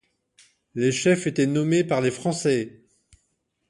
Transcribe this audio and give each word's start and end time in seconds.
Les 0.73 0.91
chefs 0.91 1.27
étaient 1.27 1.45
nommés 1.45 1.83
par 1.83 2.01
les 2.01 2.09
Français. 2.09 2.81